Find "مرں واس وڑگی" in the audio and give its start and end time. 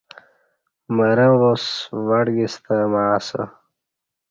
0.95-2.47